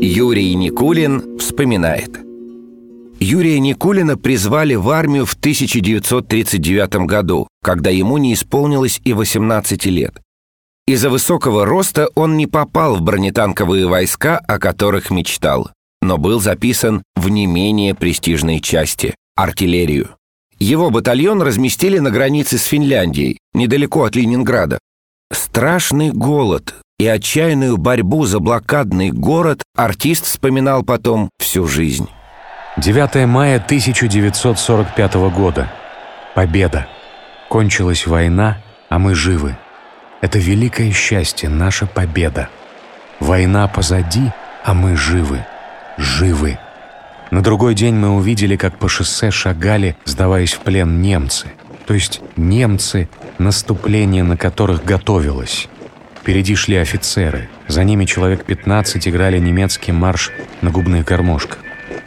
Юрий 0.00 0.54
Никулин 0.54 1.38
вспоминает. 1.38 2.20
Юрия 3.18 3.58
Никулина 3.58 4.16
призвали 4.16 4.76
в 4.76 4.90
армию 4.90 5.26
в 5.26 5.34
1939 5.34 7.06
году, 7.06 7.48
когда 7.64 7.90
ему 7.90 8.16
не 8.18 8.34
исполнилось 8.34 9.00
и 9.02 9.12
18 9.12 9.86
лет. 9.86 10.22
Из-за 10.86 11.10
высокого 11.10 11.66
роста 11.66 12.08
он 12.14 12.36
не 12.36 12.46
попал 12.46 12.94
в 12.94 13.02
бронетанковые 13.02 13.88
войска, 13.88 14.38
о 14.38 14.60
которых 14.60 15.10
мечтал, 15.10 15.72
но 16.00 16.16
был 16.16 16.38
записан 16.38 17.02
в 17.16 17.28
не 17.28 17.48
менее 17.48 17.96
престижной 17.96 18.60
части– 18.60 19.16
артиллерию. 19.36 20.10
Его 20.60 20.90
батальон 20.90 21.42
разместили 21.42 21.98
на 21.98 22.12
границе 22.12 22.58
с 22.58 22.64
Финляндией, 22.64 23.38
недалеко 23.52 24.04
от 24.04 24.14
Ленинграда. 24.14 24.78
Страшный 25.32 26.12
голод, 26.12 26.76
и 26.98 27.06
отчаянную 27.06 27.76
борьбу 27.76 28.24
за 28.26 28.40
блокадный 28.40 29.10
город 29.10 29.62
артист 29.76 30.24
вспоминал 30.26 30.82
потом 30.82 31.30
всю 31.38 31.66
жизнь. 31.66 32.08
9 32.76 33.26
мая 33.26 33.56
1945 33.56 35.14
года. 35.30 35.72
Победа. 36.34 36.88
Кончилась 37.48 38.06
война, 38.06 38.58
а 38.88 38.98
мы 38.98 39.14
живы. 39.14 39.56
Это 40.20 40.38
великое 40.38 40.92
счастье, 40.92 41.48
наша 41.48 41.86
победа. 41.86 42.48
Война 43.20 43.68
позади, 43.68 44.32
а 44.64 44.74
мы 44.74 44.96
живы. 44.96 45.44
Живы. 45.96 46.58
На 47.30 47.42
другой 47.42 47.74
день 47.74 47.94
мы 47.94 48.10
увидели, 48.10 48.56
как 48.56 48.78
по 48.78 48.88
шоссе 48.88 49.30
шагали, 49.30 49.96
сдаваясь 50.04 50.54
в 50.54 50.60
плен 50.60 51.00
немцы. 51.00 51.48
То 51.86 51.94
есть 51.94 52.20
немцы, 52.36 53.08
наступление 53.38 54.24
на 54.24 54.36
которых 54.36 54.84
готовилось. 54.84 55.68
Впереди 56.20 56.54
шли 56.54 56.76
офицеры. 56.76 57.48
За 57.68 57.84
ними 57.84 58.04
человек 58.04 58.44
15 58.44 59.08
играли 59.08 59.38
немецкий 59.38 59.92
марш 59.92 60.30
на 60.60 60.70
губных 60.70 61.04
гармошках. 61.04 61.58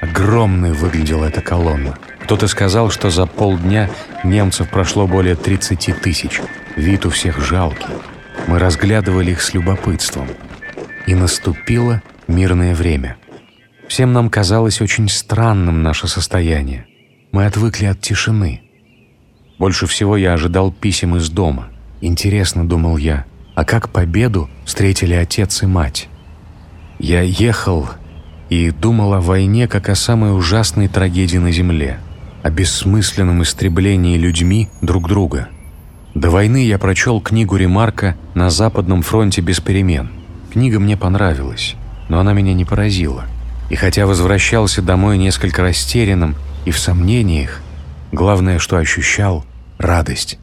Огромной 0.00 0.72
выглядела 0.72 1.26
эта 1.26 1.40
колонна. 1.40 1.98
Кто-то 2.20 2.48
сказал, 2.48 2.90
что 2.90 3.10
за 3.10 3.26
полдня 3.26 3.90
немцев 4.24 4.68
прошло 4.70 5.06
более 5.06 5.34
30 5.34 6.00
тысяч. 6.00 6.40
Вид 6.76 7.06
у 7.06 7.10
всех 7.10 7.38
жалкий. 7.40 7.86
Мы 8.46 8.58
разглядывали 8.58 9.32
их 9.32 9.42
с 9.42 9.54
любопытством. 9.54 10.28
И 11.06 11.14
наступило 11.14 12.02
мирное 12.26 12.74
время. 12.74 13.16
Всем 13.88 14.12
нам 14.12 14.28
казалось 14.30 14.80
очень 14.80 15.08
странным 15.08 15.82
наше 15.82 16.08
состояние. 16.08 16.86
Мы 17.32 17.46
отвыкли 17.46 17.86
от 17.86 18.00
тишины. 18.00 18.62
Больше 19.58 19.86
всего 19.86 20.16
я 20.16 20.34
ожидал 20.34 20.70
писем 20.70 21.16
из 21.16 21.30
дома. 21.30 21.68
Интересно, 22.00 22.68
думал 22.68 22.96
я, 22.96 23.24
а 23.58 23.64
как 23.64 23.88
победу 23.88 24.48
встретили 24.64 25.14
отец 25.14 25.64
и 25.64 25.66
мать. 25.66 26.08
Я 27.00 27.22
ехал 27.22 27.88
и 28.50 28.70
думал 28.70 29.14
о 29.14 29.20
войне 29.20 29.66
как 29.66 29.88
о 29.88 29.96
самой 29.96 30.32
ужасной 30.32 30.86
трагедии 30.86 31.38
на 31.38 31.50
Земле, 31.50 31.98
о 32.44 32.50
бессмысленном 32.50 33.42
истреблении 33.42 34.16
людьми 34.16 34.68
друг 34.80 35.08
друга. 35.08 35.48
До 36.14 36.30
войны 36.30 36.64
я 36.64 36.78
прочел 36.78 37.20
книгу 37.20 37.56
Ремарка 37.56 38.16
«На 38.34 38.48
Западном 38.48 39.02
фронте 39.02 39.40
без 39.40 39.58
перемен». 39.58 40.08
Книга 40.52 40.78
мне 40.78 40.96
понравилась, 40.96 41.74
но 42.08 42.20
она 42.20 42.34
меня 42.34 42.54
не 42.54 42.64
поразила. 42.64 43.24
И 43.70 43.74
хотя 43.74 44.06
возвращался 44.06 44.82
домой 44.82 45.18
несколько 45.18 45.62
растерянным 45.62 46.36
и 46.64 46.70
в 46.70 46.78
сомнениях, 46.78 47.60
главное, 48.12 48.60
что 48.60 48.76
ощущал– 48.76 49.44
радость. 49.78 50.38